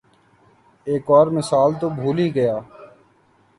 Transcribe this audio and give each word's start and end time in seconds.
ایک 0.87 1.09
اور 1.11 1.27
مثال 1.27 1.71
تو 1.79 1.89
بھول 1.89 2.17
ہی 2.19 2.33
گیا۔ 2.35 2.59